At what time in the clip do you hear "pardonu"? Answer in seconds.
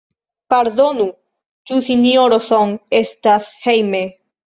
0.53-1.05